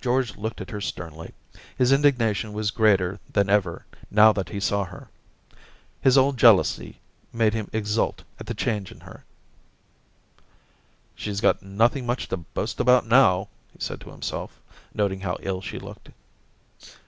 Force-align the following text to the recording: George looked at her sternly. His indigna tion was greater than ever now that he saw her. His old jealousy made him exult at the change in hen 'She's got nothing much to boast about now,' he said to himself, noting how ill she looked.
George 0.00 0.36
looked 0.36 0.60
at 0.60 0.70
her 0.70 0.80
sternly. 0.80 1.32
His 1.78 1.92
indigna 1.92 2.34
tion 2.34 2.52
was 2.52 2.72
greater 2.72 3.20
than 3.32 3.48
ever 3.48 3.86
now 4.10 4.32
that 4.32 4.48
he 4.48 4.58
saw 4.58 4.82
her. 4.82 5.08
His 6.00 6.18
old 6.18 6.36
jealousy 6.36 6.98
made 7.32 7.54
him 7.54 7.70
exult 7.72 8.24
at 8.40 8.46
the 8.46 8.54
change 8.54 8.90
in 8.90 8.98
hen 8.98 9.22
'She's 11.14 11.40
got 11.40 11.62
nothing 11.62 12.04
much 12.04 12.26
to 12.30 12.38
boast 12.38 12.80
about 12.80 13.06
now,' 13.06 13.46
he 13.72 13.78
said 13.78 14.00
to 14.00 14.10
himself, 14.10 14.60
noting 14.94 15.20
how 15.20 15.36
ill 15.42 15.60
she 15.60 15.78
looked. 15.78 16.08